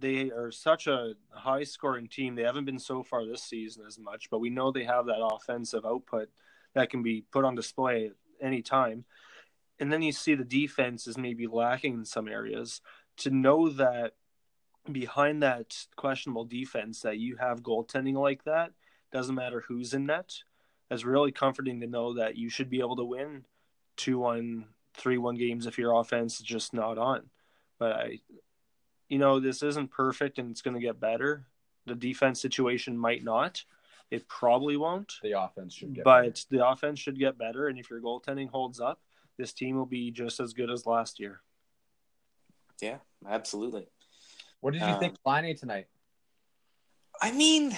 they 0.00 0.30
are 0.30 0.50
such 0.50 0.86
a 0.86 1.14
high 1.30 1.64
scoring 1.64 2.08
team. 2.08 2.34
They 2.34 2.42
haven't 2.42 2.64
been 2.64 2.78
so 2.78 3.02
far 3.02 3.24
this 3.24 3.42
season 3.42 3.84
as 3.86 3.98
much, 3.98 4.30
but 4.30 4.40
we 4.40 4.50
know 4.50 4.70
they 4.70 4.84
have 4.84 5.06
that 5.06 5.22
offensive 5.22 5.84
output 5.84 6.28
that 6.74 6.90
can 6.90 7.02
be 7.02 7.24
put 7.30 7.44
on 7.44 7.54
display 7.54 8.06
at 8.06 8.12
any 8.40 8.62
time. 8.62 9.04
And 9.80 9.92
then 9.92 10.02
you 10.02 10.12
see 10.12 10.34
the 10.34 10.44
defense 10.44 11.06
is 11.06 11.16
maybe 11.16 11.46
lacking 11.46 11.94
in 11.94 12.04
some 12.04 12.28
areas. 12.28 12.80
To 13.18 13.30
know 13.30 13.68
that 13.70 14.14
behind 14.90 15.42
that 15.42 15.86
questionable 15.96 16.44
defense 16.44 17.00
that 17.02 17.18
you 17.18 17.36
have 17.36 17.62
goaltending 17.62 18.14
like 18.14 18.44
that, 18.44 18.72
doesn't 19.12 19.34
matter 19.34 19.64
who's 19.66 19.94
in 19.94 20.06
net, 20.06 20.34
that's 20.88 21.04
really 21.04 21.32
comforting 21.32 21.80
to 21.80 21.86
know 21.86 22.14
that 22.14 22.36
you 22.36 22.48
should 22.48 22.70
be 22.70 22.80
able 22.80 22.96
to 22.96 23.04
win 23.04 23.44
2 23.96 24.18
1, 24.18 24.64
3 24.94 25.18
1 25.18 25.34
games 25.36 25.66
if 25.66 25.78
your 25.78 25.98
offense 25.98 26.40
is 26.40 26.46
just 26.46 26.72
not 26.72 26.98
on. 26.98 27.30
But 27.78 27.92
I, 27.92 28.20
you 29.08 29.18
know, 29.18 29.40
this 29.40 29.62
isn't 29.62 29.90
perfect 29.90 30.38
and 30.38 30.50
it's 30.50 30.62
going 30.62 30.74
to 30.74 30.80
get 30.80 31.00
better. 31.00 31.46
The 31.86 31.94
defense 31.94 32.40
situation 32.40 32.96
might 32.96 33.24
not. 33.24 33.64
It 34.10 34.28
probably 34.28 34.76
won't. 34.76 35.12
The 35.22 35.40
offense 35.40 35.74
should 35.74 35.94
get. 35.94 36.04
but 36.04 36.22
better. 36.22 36.40
the 36.50 36.66
offense 36.66 36.98
should 36.98 37.18
get 37.18 37.38
better. 37.38 37.68
And 37.68 37.78
if 37.78 37.90
your 37.90 38.00
goaltending 38.00 38.48
holds 38.48 38.80
up, 38.80 39.00
this 39.36 39.52
team 39.52 39.76
will 39.76 39.86
be 39.86 40.10
just 40.10 40.40
as 40.40 40.52
good 40.52 40.70
as 40.70 40.86
last 40.86 41.20
year. 41.20 41.40
Yeah, 42.80 42.98
absolutely. 43.28 43.88
what 44.60 44.72
did 44.72 44.82
you 44.82 44.88
um, 44.88 45.00
think, 45.00 45.14
of 45.14 45.20
Laine 45.26 45.56
tonight? 45.56 45.86
I 47.20 47.32
mean, 47.32 47.76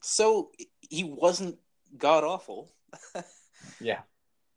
so 0.00 0.50
he 0.80 1.04
wasn't 1.04 1.58
god 1.96 2.24
awful, 2.24 2.72
Yeah, 3.80 4.00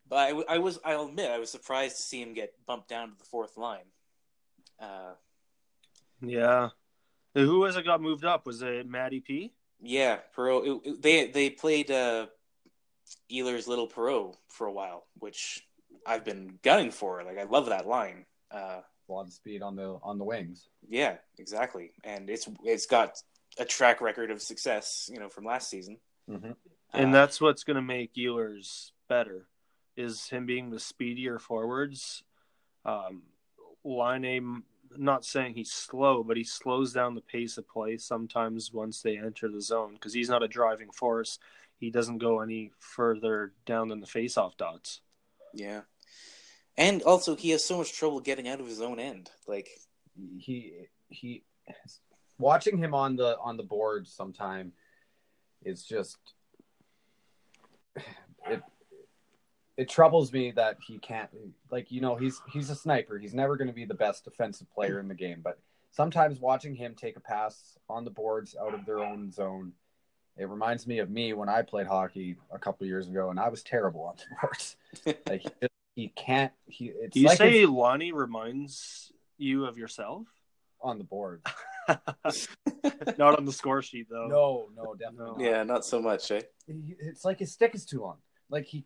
but 0.08 0.46
I 0.48 0.58
was, 0.58 0.78
I'll 0.84 1.06
admit, 1.06 1.30
I 1.30 1.38
was 1.38 1.50
surprised 1.50 1.96
to 1.96 2.02
see 2.02 2.20
him 2.20 2.34
get 2.34 2.54
bumped 2.66 2.88
down 2.88 3.10
to 3.10 3.14
the 3.16 3.24
fourth 3.24 3.56
line. 3.56 3.86
Uh, 4.80 5.12
Yeah. 6.28 6.70
Who 7.34 7.60
was 7.60 7.76
it 7.76 7.84
got 7.84 8.00
moved 8.00 8.24
up? 8.24 8.46
Was 8.46 8.62
it 8.62 8.88
Matty 8.88 9.20
P? 9.20 9.52
yeah, 9.82 10.18
Perreault. 10.36 10.66
It, 10.84 10.88
it- 10.90 11.02
they 11.02 11.26
they 11.26 11.50
played 11.50 11.90
uh, 11.90 12.26
Ehlers 13.30 13.66
Little 13.66 13.88
Perreault 13.88 14.36
for 14.48 14.66
a 14.66 14.72
while, 14.72 15.06
which 15.18 15.66
I've 16.06 16.24
been 16.24 16.58
gunning 16.62 16.90
for. 16.90 17.22
Like 17.24 17.38
I 17.38 17.42
love 17.44 17.66
that 17.66 17.86
line. 17.86 18.24
Uh, 18.50 18.80
a 19.08 19.12
lot 19.12 19.26
of 19.26 19.32
speed 19.32 19.62
on 19.62 19.76
the 19.76 19.98
on 20.02 20.18
the 20.18 20.24
wings. 20.24 20.68
Yeah, 20.88 21.16
exactly. 21.38 21.92
And 22.04 22.30
it's 22.30 22.48
it's 22.64 22.86
got 22.86 23.18
a 23.58 23.64
track 23.64 24.00
record 24.00 24.30
of 24.30 24.40
success, 24.40 25.10
you 25.12 25.18
know, 25.20 25.28
from 25.28 25.44
last 25.44 25.68
season. 25.68 25.98
Mm-hmm. 26.30 26.52
and 26.94 27.08
Uh, 27.10 27.12
that's 27.12 27.40
what's 27.40 27.64
going 27.64 27.76
to 27.76 27.82
make 27.82 28.14
Ehlers 28.14 28.92
better 29.08 29.46
is 29.96 30.28
him 30.28 30.46
being 30.46 30.70
the 30.70 30.80
speedier 30.80 31.38
forwards. 31.38 32.22
Um, 32.86 33.22
Laine, 33.84 34.62
not 34.96 35.24
saying 35.24 35.54
he's 35.54 35.70
slow, 35.70 36.22
but 36.22 36.36
he 36.36 36.44
slows 36.44 36.92
down 36.92 37.14
the 37.14 37.20
pace 37.20 37.58
of 37.58 37.68
play 37.68 37.96
sometimes 37.96 38.72
once 38.72 39.02
they 39.02 39.16
enter 39.18 39.48
the 39.48 39.60
zone 39.60 39.94
because 39.94 40.12
he's 40.12 40.28
not 40.28 40.42
a 40.42 40.48
driving 40.48 40.90
force. 40.90 41.38
He 41.78 41.90
doesn't 41.90 42.18
go 42.18 42.40
any 42.40 42.72
further 42.78 43.52
down 43.66 43.88
than 43.88 44.00
the 44.00 44.06
face-off 44.06 44.56
dots. 44.56 45.00
yeah, 45.52 45.82
and 46.76 47.02
also 47.02 47.36
he 47.36 47.50
has 47.50 47.64
so 47.64 47.78
much 47.78 47.92
trouble 47.92 48.20
getting 48.20 48.48
out 48.48 48.60
of 48.60 48.66
his 48.66 48.80
own 48.80 48.98
end. 48.98 49.30
Like, 49.46 49.68
he 50.38 50.88
he 51.08 51.44
watching 52.38 52.78
him 52.78 52.94
on 52.94 53.16
the 53.16 53.36
on 53.38 53.56
the 53.56 53.62
board 53.62 54.06
sometime 54.06 54.72
is 55.64 55.84
just 55.84 56.18
it 59.76 59.82
it 59.82 59.88
troubles 59.88 60.32
me 60.32 60.50
that 60.52 60.78
he 60.86 60.98
can't 60.98 61.30
like 61.70 61.90
you 61.90 62.00
know 62.00 62.14
he's 62.14 62.40
he's 62.52 62.70
a 62.70 62.74
sniper 62.74 63.18
he's 63.18 63.34
never 63.34 63.56
going 63.56 63.68
to 63.68 63.74
be 63.74 63.84
the 63.84 63.94
best 63.94 64.24
defensive 64.24 64.70
player 64.72 65.00
in 65.00 65.08
the 65.08 65.14
game 65.14 65.40
but 65.42 65.58
sometimes 65.90 66.40
watching 66.40 66.74
him 66.74 66.94
take 66.94 67.16
a 67.16 67.20
pass 67.20 67.78
on 67.88 68.04
the 68.04 68.10
boards 68.10 68.56
out 68.60 68.74
of 68.74 68.84
their 68.86 68.98
own 69.00 69.30
zone 69.30 69.72
it 70.36 70.48
reminds 70.48 70.86
me 70.86 70.98
of 70.98 71.10
me 71.10 71.32
when 71.32 71.48
I 71.48 71.62
played 71.62 71.86
hockey 71.86 72.36
a 72.52 72.58
couple 72.58 72.86
years 72.86 73.08
ago 73.08 73.30
and 73.30 73.38
I 73.38 73.48
was 73.48 73.62
terrible 73.62 74.02
on 74.02 74.14
the 74.16 74.36
boards 74.40 74.76
like 75.28 75.42
he, 75.42 75.48
just, 75.60 75.72
he 75.94 76.08
can't 76.08 76.52
he 76.66 76.86
it's 76.86 77.14
Do 77.14 77.20
you 77.20 77.28
like 77.28 77.38
say 77.38 77.60
his- 77.60 77.68
Lonnie 77.68 78.12
reminds 78.12 79.12
you 79.38 79.64
of 79.66 79.78
yourself? 79.78 80.26
on 80.82 80.98
the 80.98 81.04
board 81.04 81.40
not 83.18 83.38
on 83.38 83.44
the 83.44 83.52
score 83.52 83.82
sheet 83.82 84.06
though. 84.10 84.26
No, 84.26 84.68
no, 84.76 84.94
definitely. 84.94 85.44
No. 85.44 85.50
Yeah, 85.50 85.62
not 85.62 85.84
so 85.84 86.00
much, 86.00 86.30
eh? 86.30 86.42
It's 86.66 87.24
like 87.24 87.38
his 87.38 87.52
stick 87.52 87.74
is 87.74 87.84
too 87.84 88.00
long. 88.00 88.16
Like 88.50 88.64
he, 88.64 88.84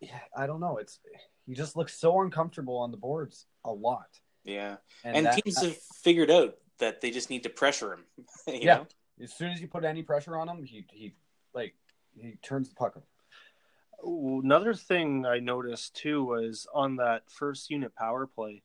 yeah, 0.00 0.18
I 0.36 0.46
don't 0.46 0.60
know. 0.60 0.78
It's 0.78 1.00
he 1.46 1.54
just 1.54 1.76
looks 1.76 1.98
so 1.98 2.20
uncomfortable 2.20 2.76
on 2.78 2.90
the 2.90 2.96
boards 2.96 3.46
a 3.64 3.72
lot. 3.72 4.08
Yeah, 4.44 4.76
And, 5.04 5.16
and, 5.16 5.26
that- 5.26 5.42
teams 5.42 5.60
have 5.62 5.76
figured 6.02 6.30
out 6.30 6.56
that 6.78 7.00
they 7.00 7.10
just 7.10 7.28
need 7.30 7.42
to 7.42 7.48
pressure 7.50 7.92
him. 7.94 8.04
you 8.46 8.58
Yeah. 8.62 8.76
know? 8.78 8.86
as 9.20 9.32
soon 9.32 9.50
as 9.50 9.60
you 9.60 9.66
put 9.66 9.84
any 9.84 10.02
pressure 10.02 10.36
on 10.36 10.48
him, 10.48 10.62
he 10.64 10.86
he 10.92 11.14
like 11.54 11.74
he 12.14 12.38
turns 12.42 12.68
the 12.68 12.74
puck. 12.76 12.96
over. 12.96 14.40
Another 14.44 14.74
thing 14.74 15.26
I 15.26 15.40
noticed 15.40 15.96
too 15.96 16.24
was 16.24 16.66
on 16.72 16.96
that 16.96 17.28
first 17.30 17.68
unit 17.68 17.94
power 17.96 18.26
play, 18.28 18.62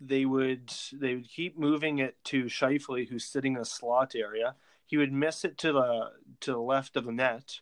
they 0.00 0.24
would 0.24 0.72
they 0.92 1.16
would 1.16 1.28
keep 1.28 1.58
moving 1.58 1.98
it 1.98 2.16
to 2.26 2.44
Scheifele, 2.44 3.08
who's 3.08 3.24
sitting 3.24 3.54
in 3.54 3.60
a 3.60 3.64
slot 3.64 4.14
area. 4.14 4.54
He 4.86 4.96
would 4.96 5.12
miss 5.12 5.44
it 5.44 5.58
to 5.58 5.72
the 5.72 6.10
to 6.40 6.52
the 6.52 6.60
left 6.60 6.96
of 6.96 7.04
the 7.06 7.12
net. 7.12 7.58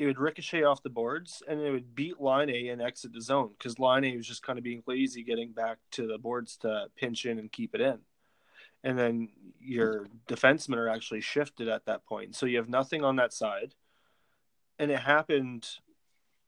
It 0.00 0.06
would 0.06 0.18
ricochet 0.18 0.64
off 0.64 0.82
the 0.82 0.88
boards, 0.88 1.42
and 1.46 1.60
it 1.60 1.70
would 1.70 1.94
beat 1.94 2.20
Laine 2.20 2.70
and 2.70 2.80
exit 2.80 3.12
the 3.12 3.20
zone 3.20 3.50
because 3.56 3.78
Laine 3.78 4.16
was 4.16 4.26
just 4.26 4.42
kind 4.42 4.58
of 4.58 4.64
being 4.64 4.82
lazy, 4.86 5.22
getting 5.22 5.52
back 5.52 5.76
to 5.92 6.06
the 6.06 6.16
boards 6.16 6.56
to 6.62 6.86
pinch 6.96 7.26
in 7.26 7.38
and 7.38 7.52
keep 7.52 7.74
it 7.74 7.82
in. 7.82 7.98
And 8.82 8.98
then 8.98 9.28
your 9.60 10.06
defensemen 10.26 10.78
are 10.78 10.88
actually 10.88 11.20
shifted 11.20 11.68
at 11.68 11.84
that 11.84 12.06
point, 12.06 12.34
so 12.34 12.46
you 12.46 12.56
have 12.56 12.68
nothing 12.70 13.04
on 13.04 13.16
that 13.16 13.34
side. 13.34 13.74
And 14.78 14.90
it 14.90 15.00
happened 15.00 15.68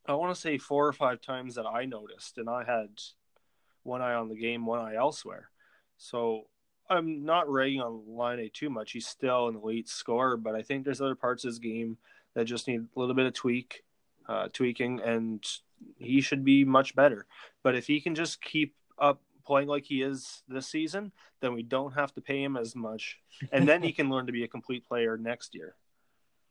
I 0.07 0.15
want 0.15 0.35
to 0.35 0.41
say 0.41 0.59
four 0.59 0.87
or 0.87 0.93
five 0.93 1.21
times 1.21 1.55
that 1.55 1.67
I 1.67 1.85
noticed, 1.85 2.39
and 2.39 2.49
I 2.49 2.65
had 2.65 2.89
one 3.83 4.03
eye 4.03 4.15
on 4.15 4.29
the 4.29 4.37
game, 4.37 4.67
one 4.67 4.81
eye 4.81 4.97
elsewhere. 4.97 5.51
So 5.97 6.45
I'm 6.91 7.25
not 7.25 7.49
ragging 7.49 7.81
on 7.81 8.03
Laine 8.07 8.51
too 8.53 8.71
much. 8.71 8.93
He's 8.93 9.07
still 9.07 9.49
an 9.49 9.57
elite 9.57 9.89
scorer, 9.89 10.37
but 10.37 10.55
I 10.55 10.63
think 10.63 10.85
there's 10.85 11.01
other 11.01 11.15
parts 11.15 11.45
of 11.45 11.49
his 11.49 11.59
game 11.59 11.99
that 12.35 12.45
just 12.45 12.69
need 12.69 12.81
a 12.81 12.99
little 12.99 13.15
bit 13.15 13.27
of 13.27 13.35
tweak, 13.35 13.85
uh, 14.29 14.49
tweaking, 14.53 15.01
and 15.01 15.45
he 15.97 16.21
should 16.21 16.45
be 16.45 16.65
much 16.65 16.95
better. 16.95 17.27
But 17.63 17.75
if 17.75 17.87
he 17.87 18.01
can 18.01 18.15
just 18.15 18.43
keep 18.43 18.75
up 18.99 19.21
playing 19.45 19.69
like 19.69 19.85
he 19.85 20.03
is 20.03 20.43
this 20.49 20.67
season, 20.67 21.13
then 21.41 21.55
we 21.55 21.63
don't 21.63 21.93
have 21.95 22.13
to 22.15 22.21
pay 22.21 22.43
him 22.43 22.57
as 22.57 22.75
much, 22.75 23.19
and 23.53 23.69
then 23.69 23.83
he 23.83 23.93
can 23.93 24.11
learn 24.11 24.27
to 24.27 24.33
be 24.33 24.45
a 24.45 24.49
complete 24.49 24.87
player 24.87 25.17
next 25.17 25.55
year. 25.55 25.75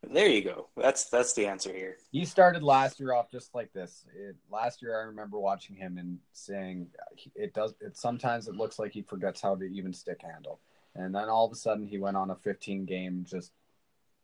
There 0.10 0.28
you 0.28 0.44
go. 0.44 0.70
That's 0.76 1.06
that's 1.06 1.34
the 1.34 1.46
answer 1.46 1.72
here. 1.72 1.98
He 2.12 2.26
started 2.26 2.64
last 2.64 3.00
year 3.00 3.14
off 3.14 3.30
just 3.30 3.54
like 3.54 3.72
this. 3.72 4.04
It, 4.16 4.36
last 4.50 4.82
year, 4.82 5.00
I 5.00 5.04
remember 5.04 5.38
watching 5.40 5.76
him 5.76 6.00
and 6.00 6.18
saying 6.34 6.88
it 7.36 7.54
does. 7.54 7.76
It 7.80 7.96
sometimes 7.96 8.48
it 8.48 8.56
looks 8.56 8.80
like 8.80 8.94
he 8.94 9.04
forgets 9.04 9.42
how 9.42 9.56
to 9.56 9.64
even 9.64 9.94
stick 9.94 10.22
handle, 10.24 10.60
and 10.96 11.14
then 11.14 11.30
all 11.30 11.46
of 11.46 11.52
a 11.52 11.56
sudden 11.56 11.86
he 11.86 12.00
went 12.00 12.18
on 12.18 12.32
a 12.32 12.36
15 12.36 12.86
game 12.86 13.26
just 13.30 13.52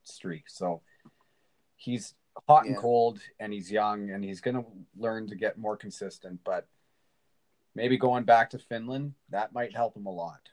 streak. 0.03 0.45
So 0.47 0.81
he's 1.77 2.13
hot 2.47 2.65
and 2.65 2.75
cold, 2.77 3.19
and 3.39 3.53
he's 3.53 3.71
young, 3.71 4.11
and 4.11 4.23
he's 4.23 4.41
going 4.41 4.55
to 4.55 4.65
learn 4.97 5.27
to 5.27 5.35
get 5.35 5.57
more 5.57 5.77
consistent. 5.77 6.41
But 6.43 6.67
maybe 7.77 7.95
going 7.95 8.23
back 8.23 8.49
to 8.49 8.57
Finland 8.57 9.13
that 9.29 9.53
might 9.53 9.73
help 9.73 9.95
him 9.95 10.07
a 10.07 10.11
lot. 10.11 10.49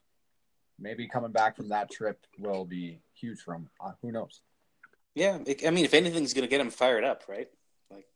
Maybe 0.79 1.09
coming 1.09 1.33
back 1.33 1.57
from 1.57 1.71
that 1.71 1.91
trip 1.91 2.27
will 2.39 2.65
be 2.65 3.01
huge 3.15 3.41
for 3.41 3.55
him. 3.55 3.71
Uh, 3.81 3.93
who 4.03 4.13
knows? 4.13 4.43
Yeah, 5.15 5.39
it, 5.47 5.67
I 5.67 5.71
mean, 5.71 5.85
if 5.85 5.95
anything's 5.95 6.35
going 6.35 6.43
to 6.43 6.51
get 6.51 6.61
him 6.61 6.71
fired 6.71 7.05
up, 7.05 7.23
right? 7.29 7.49
Like 7.91 8.07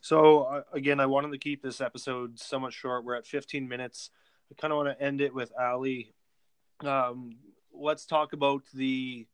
So 0.00 0.42
uh, 0.42 0.62
again, 0.72 1.00
I 1.00 1.06
wanted 1.06 1.32
to 1.32 1.38
keep 1.38 1.62
this 1.62 1.80
episode 1.80 2.38
somewhat 2.38 2.72
short. 2.72 3.04
We're 3.04 3.14
at 3.14 3.26
15 3.26 3.68
minutes. 3.68 4.10
I 4.50 4.60
kind 4.60 4.72
of 4.72 4.76
want 4.76 4.98
to 4.98 5.02
end 5.02 5.20
it 5.20 5.34
with 5.34 5.52
Ali. 5.58 6.12
Um, 6.80 7.36
let's 7.72 8.04
talk 8.04 8.32
about 8.32 8.62
the 8.74 9.26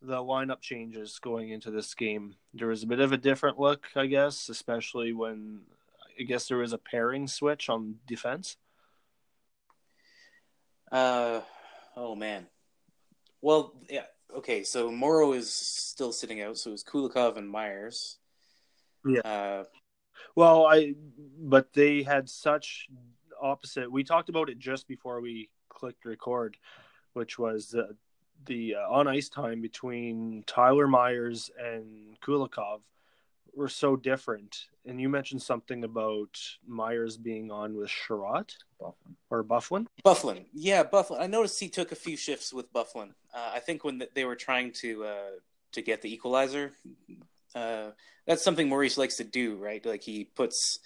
the 0.00 0.16
lineup 0.16 0.60
changes 0.60 1.18
going 1.18 1.50
into 1.50 1.70
this 1.70 1.94
game. 1.94 2.36
There 2.54 2.68
was 2.68 2.82
a 2.82 2.86
bit 2.86 3.00
of 3.00 3.12
a 3.12 3.16
different 3.16 3.58
look, 3.58 3.86
I 3.96 4.06
guess, 4.06 4.48
especially 4.48 5.12
when 5.12 5.60
I 6.18 6.22
guess 6.22 6.48
there 6.48 6.58
was 6.58 6.72
a 6.72 6.78
pairing 6.78 7.28
switch 7.28 7.68
on 7.68 7.96
defense. 8.06 8.56
Uh, 10.90 11.40
oh 11.96 12.14
man. 12.14 12.46
Well, 13.40 13.74
yeah. 13.88 14.04
Okay, 14.34 14.62
so 14.62 14.90
Morrow 14.90 15.32
is 15.32 15.50
still 15.50 16.12
sitting 16.12 16.42
out, 16.42 16.58
so 16.58 16.72
it's 16.72 16.84
Kulikov 16.84 17.36
and 17.36 17.48
Myers. 17.48 18.18
Yeah. 19.06 19.20
Uh, 19.20 19.64
Well, 20.34 20.66
I 20.66 20.94
but 21.40 21.72
they 21.72 22.02
had 22.02 22.28
such 22.28 22.88
opposite. 23.40 23.90
We 23.90 24.04
talked 24.04 24.28
about 24.28 24.50
it 24.50 24.58
just 24.58 24.86
before 24.86 25.20
we 25.20 25.50
clicked 25.68 26.04
record, 26.04 26.56
which 27.14 27.38
was 27.38 27.74
uh, 27.74 27.92
the 28.46 28.76
uh, 28.76 28.90
on 28.90 29.08
ice 29.08 29.28
time 29.28 29.60
between 29.60 30.44
Tyler 30.46 30.86
Myers 30.86 31.50
and 31.58 32.18
Kulikov 32.20 32.80
were 33.54 33.68
so 33.68 33.96
different. 33.96 34.66
And 34.86 35.00
you 35.00 35.08
mentioned 35.08 35.42
something 35.42 35.84
about 35.84 36.38
Myers 36.66 37.16
being 37.16 37.50
on 37.50 37.74
with 37.74 37.90
Chiarot 37.90 38.54
Buffalo. 38.78 38.94
or 39.30 39.44
Byfuglien. 39.44 39.86
Byfuglien, 40.04 40.44
yeah, 40.54 40.84
Byfuglien. 40.84 41.20
I 41.20 41.26
noticed 41.26 41.58
he 41.60 41.68
took 41.68 41.92
a 41.92 41.96
few 41.96 42.16
shifts 42.16 42.52
with 42.52 42.72
Byfuglien. 42.72 43.10
Uh, 43.34 43.50
I 43.54 43.58
think 43.58 43.84
when 43.84 44.02
they 44.14 44.24
were 44.24 44.36
trying 44.36 44.72
to 44.74 45.04
uh, 45.04 45.30
to 45.72 45.82
get 45.82 46.00
the 46.00 46.12
equalizer, 46.12 46.72
uh, 47.54 47.90
that's 48.26 48.42
something 48.42 48.68
Maurice 48.68 48.96
likes 48.96 49.16
to 49.16 49.24
do, 49.24 49.56
right? 49.56 49.84
Like 49.84 50.02
he 50.02 50.24
puts, 50.24 50.78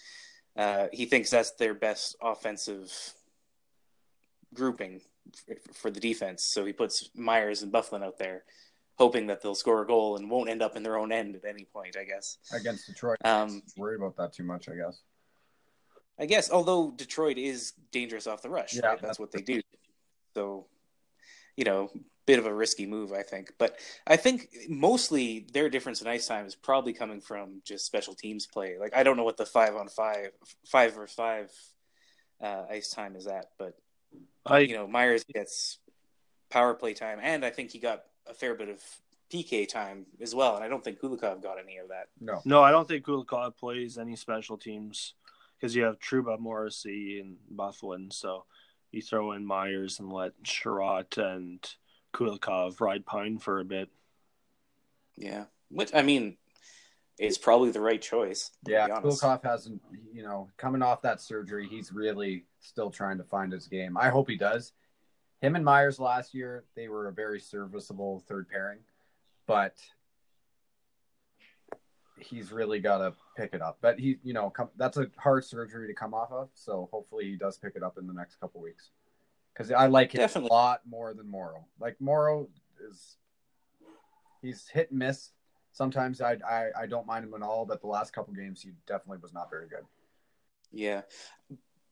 uh, 0.57 0.87
he 0.93 1.05
thinks 1.07 1.31
that's 1.31 1.53
their 1.53 1.75
best 1.75 2.17
offensive 2.21 2.91
grouping 4.55 4.97
f- 4.97 5.03
for 5.73 5.91
the 5.91 6.01
defense. 6.01 6.43
So 6.45 6.65
he 6.65 6.73
puts 6.73 7.11
Myers 7.15 7.63
and 7.63 7.73
Byfuglien 7.73 8.05
out 8.05 8.19
there, 8.19 8.45
hoping 8.97 9.27
that 9.29 9.43
they'll 9.43 9.55
score 9.55 9.83
a 9.83 9.87
goal 9.87 10.17
and 10.17 10.31
won't 10.31 10.51
end 10.51 10.63
up 10.63 10.77
in 10.77 10.83
their 10.83 10.99
own 10.99 11.13
end 11.13 11.37
at 11.37 11.45
any 11.45 11.65
point. 11.65 11.97
I 11.97 12.05
guess. 12.05 12.39
against 12.53 12.87
Detroit. 12.87 13.19
Um, 13.25 13.63
worry 13.77 13.97
about 13.97 14.17
that 14.17 14.33
too 14.33 14.45
much, 14.45 14.69
I 14.69 14.75
guess. 14.75 15.01
I 16.19 16.27
guess, 16.27 16.51
although 16.51 16.91
Detroit 16.91 17.39
is 17.39 17.73
dangerous 17.91 18.27
off 18.27 18.43
the 18.43 18.51
rush, 18.51 18.75
Yeah, 18.75 18.87
right? 18.87 19.01
That's 19.01 19.19
what 19.19 19.33
they 19.33 19.41
do. 19.41 19.61
So, 20.35 20.67
you 21.57 21.65
know, 21.65 21.91
bit 22.27 22.39
of 22.39 22.47
a 22.47 22.55
risky 22.55 22.87
move, 22.87 23.13
I 23.13 23.23
think. 23.23 23.53
But 23.59 23.79
I 24.07 24.17
think 24.17 24.49
mostly 24.69 25.47
their 25.53 25.69
difference 25.69 26.01
in 26.01 26.07
ice 26.07 26.27
time 26.27 26.47
is 26.47 26.55
probably 26.55 26.93
coming 26.93 27.21
from 27.21 27.63
just 27.65 27.87
special 27.87 28.15
teams 28.15 28.47
play. 28.47 28.79
Like, 28.79 28.95
I 28.95 29.03
don't 29.03 29.17
know 29.17 29.25
what 29.25 29.39
the 29.39 29.47
five 29.47 29.75
on 29.75 29.89
five, 29.89 30.31
five 30.67 30.97
or 30.99 31.07
five 31.07 31.51
uh, 32.41 32.65
ice 32.71 32.91
time 32.91 33.17
is 33.17 33.27
at, 33.27 33.47
but, 33.59 33.75
I 34.45 34.61
you 34.61 34.75
know, 34.75 34.87
Myers 34.87 35.25
gets 35.25 35.79
power 36.51 36.75
play 36.75 36.95
time, 36.95 37.19
and 37.23 37.45
I 37.45 37.51
think 37.51 37.71
he 37.71 37.79
got 37.79 38.05
a 38.29 38.35
fair 38.35 38.55
bit 38.55 38.69
of 38.69 38.83
PK 39.33 39.67
time 39.69 40.07
as 40.21 40.35
well. 40.35 40.57
And 40.57 40.65
I 40.65 40.69
don't 40.69 40.85
think 40.85 41.01
Kulikov 41.01 41.43
got 41.43 41.59
any 41.59 41.79
of 41.79 41.89
that. 41.89 42.09
No. 42.21 42.41
no, 42.45 42.63
I 42.63 42.71
don't 42.71 42.87
think 42.87 43.05
Kulikov 43.05 43.57
plays 43.57 43.99
any 43.99 44.17
special 44.17 44.59
teams 44.59 45.15
because 45.59 45.75
you 45.75 45.85
have 45.85 45.99
Trouba, 45.99 46.39
Morrissey, 46.39 47.21
and 47.21 47.37
Byfuglien. 47.55 48.13
So 48.13 48.45
you 48.91 49.01
throw 49.01 49.33
in 49.33 49.47
Myers 49.47 50.01
and 50.01 50.13
let 50.13 50.33
Chiarot 50.43 51.17
and 51.19 51.67
Kulikov 52.13 52.81
ride 52.81 53.07
pine 53.07 53.39
for 53.39 53.61
a 53.61 53.65
bit. 53.65 53.89
Yeah. 55.17 55.45
Which, 55.71 55.95
I 55.95 56.03
mean, 56.03 56.37
is 57.19 57.39
probably 57.39 57.71
the 57.71 57.81
right 57.81 58.01
choice. 58.01 58.51
Yeah. 58.67 58.89
Kulikov 58.89 59.45
hasn't, 59.45 59.81
you 60.13 60.23
know, 60.23 60.49
coming 60.57 60.83
off 60.83 61.03
that 61.03 61.21
surgery, 61.21 61.69
he's 61.69 61.93
really 61.93 62.45
still 62.61 62.91
trying 62.91 63.19
to 63.19 63.25
find 63.25 63.53
his 63.53 63.67
game. 63.67 63.97
I 63.97 64.09
hope 64.09 64.29
he 64.29 64.37
does. 64.37 64.73
Him 65.41 65.57
and 65.57 65.65
Myers 65.65 65.99
last 65.99 66.35
year, 66.35 66.65
they 66.77 66.89
were 66.89 67.09
a 67.09 67.13
very 67.13 67.41
serviceable 67.41 68.23
third 68.29 68.49
pairing, 68.49 68.79
but 69.47 69.77
he's 72.19 72.53
really 72.53 72.79
got 72.79 72.99
to 72.99 73.15
pick 73.37 73.53
it 73.53 73.61
up. 73.61 73.79
But 73.81 73.99
he, 73.99 74.19
you 74.23 74.33
know, 74.33 74.51
come, 74.51 74.69
that's 74.77 74.97
a 74.97 75.09
hard 75.17 75.45
surgery 75.45 75.89
to 75.89 75.95
come 75.95 76.15
off 76.15 76.31
of. 76.31 76.49
So 76.55 76.89
hopefully 76.93 77.25
he 77.25 77.37
does 77.37 77.59
pick 77.59 77.75
it 77.75 77.83
up 77.83 77.99
in 77.99 78.07
the 78.07 78.13
next 78.13 78.39
couple 78.41 78.61
weeks. 78.61 78.91
Because 79.53 79.71
I 79.71 79.87
like 79.87 80.13
him 80.13 80.31
a 80.35 80.39
lot 80.47 80.81
more 80.89 81.13
than 81.13 81.29
Morrow. 81.31 81.67
Like 81.79 82.01
Morrow 82.01 82.49
is, 82.89 83.17
he's 84.41 84.69
hit 84.69 84.91
and 84.91 85.01
miss. 85.01 85.31
Sometimes 85.73 86.21
I, 86.21 86.37
I 86.49 86.69
I 86.83 86.87
don't 86.87 87.07
mind 87.07 87.25
him 87.25 87.35
at 87.35 87.43
all, 87.43 87.65
but 87.65 87.81
the 87.81 87.87
last 87.87 88.13
couple 88.13 88.35
games 88.35 88.61
he 88.63 88.71
definitely 88.87 89.19
was 89.23 89.33
not 89.33 89.51
very 89.51 89.69
good. 89.69 89.85
Yeah. 90.71 91.03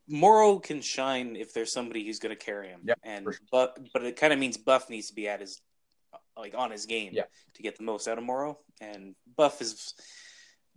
Morrow 0.09 0.59
can 0.59 0.81
shine 0.81 1.37
if 1.37 1.55
there's 1.55 1.73
somebody 1.73 2.05
who's 2.05 2.19
going 2.19 2.37
to 2.37 2.45
carry 2.45 2.69
him. 2.69 2.81
Yep, 2.85 2.99
and 3.05 3.25
sure. 3.25 3.35
but 3.51 3.79
but 3.93 4.05
it 4.05 4.17
kind 4.17 4.33
of 4.33 4.39
means 4.39 4.57
Buff 4.57 4.91
needs 4.91 5.09
to 5.09 5.15
be 5.15 5.29
at 5.29 5.41
his 5.41 5.61
like 6.37 6.55
on 6.57 6.71
his 6.71 6.87
game 6.87 7.13
Yeah. 7.15 7.25
to 7.55 7.63
get 7.63 7.77
the 7.77 7.85
most 7.85 8.09
out 8.09 8.19
of 8.19 8.25
Morrow. 8.25 8.59
And 8.81 9.15
Buff 9.37 9.61
is, 9.61 9.95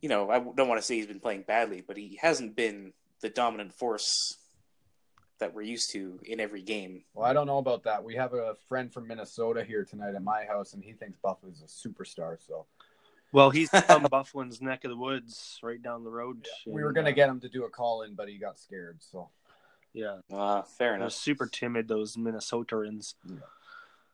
you 0.02 0.10
know, 0.10 0.30
I 0.30 0.40
don't 0.40 0.68
want 0.68 0.80
to 0.80 0.86
say 0.86 0.96
he's 0.96 1.08
been 1.08 1.20
playing 1.20 1.44
badly, 1.48 1.84
but 1.86 1.98
he 1.98 2.20
hasn't 2.22 2.56
been 2.56 2.94
the 3.22 3.30
dominant 3.30 3.74
force 3.74 4.38
that 5.40 5.54
we're 5.54 5.62
used 5.64 5.92
to 5.92 6.20
in 6.26 6.40
every 6.40 6.62
game. 6.62 7.04
Well, 7.14 7.26
I 7.26 7.34
don't 7.34 7.48
know 7.48 7.58
about 7.58 7.84
that. 7.84 8.04
We 8.04 8.16
have 8.16 8.34
a 8.34 8.56
friend 8.70 8.94
from 8.94 9.08
Minnesota 9.08 9.64
here 9.64 9.84
tonight 9.84 10.16
at 10.16 10.24
my 10.24 10.44
house, 10.46 10.74
and 10.74 10.84
he 10.84 10.94
thinks 10.94 11.18
Buff 11.24 11.40
is 11.50 11.62
a 11.64 11.66
superstar. 11.90 12.38
So 12.46 12.66
Well, 13.34 13.50
he's 13.50 13.70
from 13.88 14.04
Byfuglien's 14.04 14.62
neck 14.62 14.86
of 14.86 14.92
the 14.92 14.96
woods, 14.98 15.60
right 15.62 15.82
down 15.82 16.04
the 16.06 16.12
road. 16.12 16.46
we 16.66 16.84
were 16.84 16.94
gonna 16.94 17.10
uh, 17.10 17.14
get 17.14 17.28
him 17.28 17.40
to 17.42 17.50
do 17.50 17.66
a 17.66 17.70
call 17.70 18.04
in, 18.04 18.14
but 18.16 18.30
he 18.30 18.38
got 18.38 18.60
scared. 18.60 19.00
So 19.02 19.30
Yeah, 19.92 20.20
Uh, 20.32 20.62
fair 20.62 20.96
enough. 20.96 21.12
super 21.14 21.48
timid. 21.48 21.88
Those 21.88 22.16
Minnesotans. 22.16 23.16
Yeah. 23.28 23.38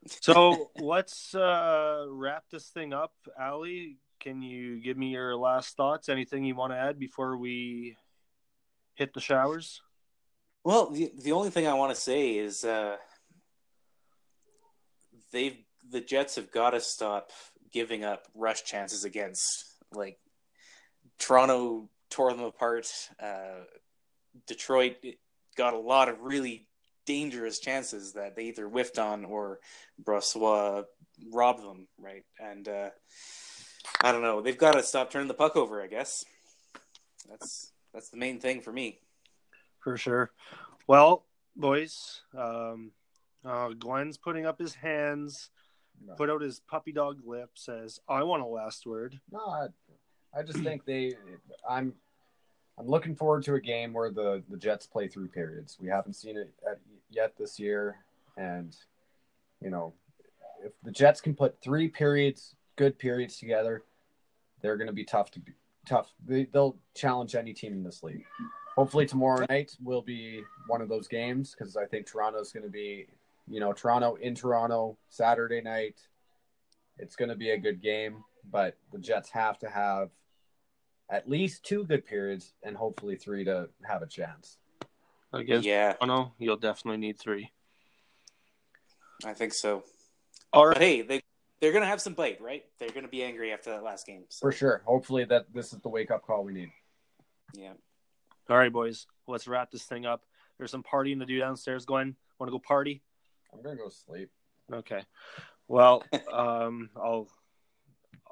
So 0.07 0.71
let's 0.79 1.35
uh, 1.35 2.05
wrap 2.09 2.45
this 2.49 2.69
thing 2.69 2.93
up. 2.93 3.13
Ali, 3.39 3.97
can 4.21 4.41
you 4.41 4.79
give 4.81 4.97
me 4.97 5.07
your 5.09 5.35
last 5.35 5.75
thoughts? 5.75 6.07
Anything 6.09 6.45
you 6.45 6.55
want 6.55 6.71
to 6.73 6.77
add 6.77 6.97
before 6.97 7.37
we 7.37 7.97
hit 8.95 9.13
the 9.13 9.19
showers? 9.21 9.81
Well, 10.63 10.91
the 10.91 11.11
the 11.21 11.33
only 11.33 11.49
thing 11.49 11.67
I 11.67 11.73
want 11.73 11.93
to 11.93 12.01
say 12.01 12.37
is 12.37 12.63
uh, 12.63 12.95
they've 15.31 15.57
the 15.89 16.01
Jets 16.01 16.35
have 16.35 16.51
got 16.51 16.71
to 16.71 16.79
stop 16.81 17.31
giving 17.71 18.03
up 18.03 18.27
rush 18.35 18.63
chances 18.63 19.03
against 19.03 19.65
like 19.93 20.17
Toronto 21.17 21.89
tore 22.09 22.31
them 22.31 22.43
apart. 22.43 22.91
Uh, 23.21 23.63
Detroit 24.47 24.95
got 25.55 25.73
a 25.73 25.79
lot 25.79 26.09
of 26.09 26.21
really 26.21 26.67
dangerous 27.05 27.59
chances 27.59 28.13
that 28.13 28.35
they 28.35 28.43
either 28.43 28.67
whiffed 28.67 28.99
on 28.99 29.25
or 29.25 29.59
Brossoit 30.03 30.85
robbed 31.31 31.63
them, 31.63 31.87
right? 31.97 32.23
And 32.39 32.67
uh, 32.67 32.89
I 34.03 34.11
don't 34.11 34.21
know. 34.21 34.41
They've 34.41 34.57
got 34.57 34.73
to 34.73 34.83
stop 34.83 35.11
turning 35.11 35.27
the 35.27 35.33
puck 35.33 35.55
over. 35.55 35.81
I 35.81 35.87
guess 35.87 36.23
that's 37.27 37.71
that's 37.93 38.09
the 38.09 38.17
main 38.17 38.39
thing 38.39 38.61
for 38.61 38.71
me. 38.71 38.99
For 39.79 39.97
sure. 39.97 40.31
Well, 40.87 41.25
boys, 41.55 42.21
um, 42.37 42.91
uh, 43.45 43.69
Glenn's 43.69 44.17
putting 44.17 44.45
up 44.45 44.59
his 44.59 44.75
hands, 44.75 45.49
no, 46.05 46.13
put 46.13 46.29
out 46.29 46.41
his 46.41 46.59
puppy 46.59 46.91
dog 46.91 47.19
lip, 47.25 47.51
says, 47.55 47.99
"I 48.07 48.23
want 48.23 48.43
a 48.43 48.45
last 48.45 48.85
word." 48.85 49.19
no 49.31 49.39
I, 49.39 49.67
I 50.37 50.43
just 50.43 50.59
think 50.59 50.85
they. 50.85 51.13
I'm 51.69 51.93
I'm 52.77 52.87
looking 52.87 53.15
forward 53.15 53.43
to 53.43 53.55
a 53.55 53.61
game 53.61 53.93
where 53.93 54.11
the 54.11 54.43
the 54.49 54.57
Jets 54.57 54.87
play 54.87 55.07
through 55.07 55.27
periods. 55.29 55.77
We 55.79 55.89
haven't 55.89 56.13
seen 56.13 56.37
it 56.37 56.51
at, 56.69 56.79
yet 57.09 57.33
this 57.37 57.59
year, 57.59 57.97
and 58.37 58.75
you 59.61 59.69
know, 59.69 59.93
if 60.63 60.71
the 60.83 60.91
Jets 60.91 61.21
can 61.21 61.35
put 61.35 61.61
three 61.61 61.87
periods, 61.87 62.55
good 62.75 62.97
periods 62.97 63.37
together, 63.37 63.83
they're 64.61 64.77
going 64.77 64.87
to 64.87 64.93
be 64.93 65.03
tough 65.03 65.31
to 65.31 65.39
be 65.39 65.53
tough. 65.85 66.11
They, 66.25 66.45
they'll 66.45 66.77
challenge 66.95 67.35
any 67.35 67.53
team 67.53 67.73
in 67.73 67.83
this 67.83 68.03
league. 68.03 68.25
Hopefully 68.75 69.05
tomorrow 69.05 69.45
night 69.49 69.75
will 69.83 70.01
be 70.01 70.43
one 70.67 70.81
of 70.81 70.87
those 70.87 71.07
games 71.07 71.53
because 71.57 71.75
I 71.75 71.85
think 71.85 72.05
Toronto's 72.05 72.51
going 72.53 72.63
to 72.63 72.69
be, 72.69 73.07
you 73.49 73.59
know, 73.59 73.73
Toronto 73.73 74.15
in 74.15 74.35
Toronto 74.35 74.97
Saturday 75.09 75.61
night. 75.61 75.95
It's 76.97 77.15
going 77.15 77.29
to 77.29 77.35
be 77.35 77.49
a 77.49 77.57
good 77.57 77.81
game, 77.81 78.23
but 78.49 78.77
the 78.91 78.99
Jets 78.99 79.29
have 79.31 79.57
to 79.59 79.69
have 79.69 80.09
at 81.09 81.27
least 81.27 81.63
two 81.63 81.83
good 81.83 82.05
periods 82.05 82.53
and 82.63 82.77
hopefully 82.77 83.15
three 83.15 83.43
to 83.45 83.69
have 83.83 84.01
a 84.01 84.07
chance. 84.07 84.57
Against 85.33 85.65
yeah, 85.65 85.93
Toronto, 85.93 86.33
you'll 86.37 86.57
definitely 86.57 86.99
need 86.99 87.19
three. 87.19 87.51
I 89.25 89.33
think 89.33 89.53
so. 89.53 89.83
All 90.53 90.65
right. 90.65 90.75
But 90.75 90.81
hey, 90.81 91.01
they 91.01 91.21
they're 91.61 91.73
gonna 91.73 91.85
have 91.85 92.01
some 92.01 92.13
bite, 92.13 92.41
right? 92.41 92.63
They're 92.79 92.89
gonna 92.89 93.07
be 93.07 93.23
angry 93.23 93.51
after 93.51 93.71
that 93.71 93.83
last 93.83 94.07
game. 94.07 94.23
So, 94.29 94.39
For 94.41 94.51
sure. 94.51 94.81
Hopefully 94.85 95.25
that 95.25 95.45
this 95.53 95.73
is 95.73 95.79
the 95.81 95.89
wake 95.89 96.09
up 96.09 96.25
call 96.25 96.43
we 96.43 96.53
need. 96.53 96.71
yeah. 97.53 97.73
All 98.49 98.57
right, 98.57 98.73
boys. 98.73 99.05
Let's 99.27 99.47
wrap 99.47 99.69
this 99.69 99.83
thing 99.83 100.07
up. 100.07 100.23
There's 100.57 100.71
some 100.71 100.83
partying 100.83 101.19
to 101.19 101.25
do 101.25 101.37
downstairs. 101.37 101.85
Glenn, 101.85 102.15
want 102.39 102.47
to 102.47 102.51
go 102.51 102.59
party? 102.59 103.03
I'm 103.53 103.61
gonna 103.61 103.75
go 103.75 103.89
sleep. 103.89 104.29
Okay. 104.71 105.01
Well, 105.67 106.03
um, 106.31 106.89
I'll 106.95 107.27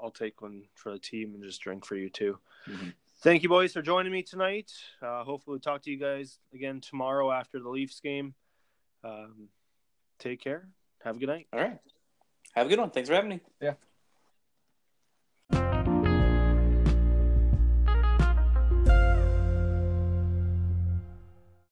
I'll 0.02 0.12
take 0.12 0.42
one 0.42 0.64
for 0.76 0.92
the 0.92 1.00
team 1.00 1.34
and 1.34 1.44
just 1.44 1.62
drink 1.62 1.86
for 1.86 1.96
you 1.96 2.10
too. 2.10 2.40
Mhm. 2.68 2.94
Thank 3.22 3.42
you, 3.42 3.50
boys, 3.50 3.74
for 3.74 3.82
joining 3.82 4.12
me 4.12 4.22
tonight. 4.22 4.72
Uh, 5.02 5.24
hopefully, 5.24 5.54
we'll 5.56 5.60
talk 5.60 5.82
to 5.84 5.92
you 5.92 5.98
guys 5.98 6.40
again 6.54 6.82
tomorrow 6.82 7.32
after 7.32 7.60
the 7.60 7.68
Leafs 7.70 8.00
game. 8.00 8.36
Um, 9.04 9.50
take 10.20 10.40
care. 10.40 10.70
Have 11.04 11.16
a 11.16 11.20
good 11.20 11.30
night. 11.30 11.48
All 11.52 11.60
right. 11.60 11.80
Have 12.54 12.68
a 12.68 12.70
good 12.70 12.80
one. 12.80 12.92
Thanks 12.92 13.10
for 13.10 13.16
having 13.16 13.30
me. 13.30 13.40
Yeah. 13.60 13.74